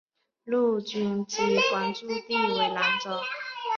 [0.45, 3.19] 陆军机关驻地为兰州。